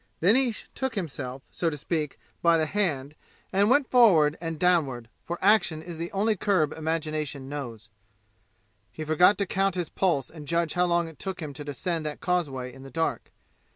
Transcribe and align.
Then 0.19 0.33
he 0.35 0.51
took 0.73 0.95
himself, 0.95 1.43
so 1.51 1.69
to 1.69 1.77
speak, 1.77 2.17
by 2.41 2.57
the 2.57 2.65
hand 2.65 3.13
and 3.53 3.69
went 3.69 3.87
forward 3.87 4.35
and 4.41 4.57
downward, 4.59 5.09
for 5.25 5.37
action 5.43 5.83
is 5.83 5.99
the 5.99 6.11
only 6.11 6.35
curb 6.35 6.73
imagination 6.73 7.47
knows. 7.47 7.91
He 8.91 9.05
forgot 9.05 9.37
to 9.37 9.45
count 9.45 9.75
his 9.75 9.89
pulse 9.89 10.31
and 10.31 10.47
judge 10.47 10.73
how 10.73 10.87
long 10.87 11.07
it 11.07 11.19
took 11.19 11.39
him 11.39 11.53
to 11.53 11.63
descend 11.63 12.03
that 12.07 12.19
causeway 12.19 12.73
in 12.73 12.81
the 12.81 12.89
dark. 12.89 13.31